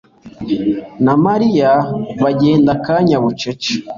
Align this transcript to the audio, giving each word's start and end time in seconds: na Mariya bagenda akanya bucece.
na 1.05 1.13
Mariya 1.25 1.71
bagenda 2.23 2.69
akanya 2.77 3.17
bucece. 3.23 3.71